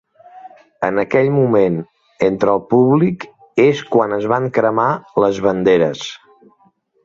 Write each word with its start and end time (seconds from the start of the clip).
En 0.87 1.01
aquell 1.01 1.29
moment, 1.35 1.75
entre 2.29 2.55
el 2.55 2.63
públic, 2.73 3.27
és 3.67 3.85
quan 3.93 4.19
es 4.21 4.27
van 4.35 4.51
cremar 4.59 4.89
les 5.27 5.45
banderes. 5.49 6.07